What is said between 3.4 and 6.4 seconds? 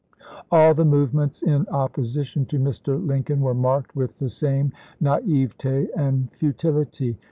were marked with the same naivete and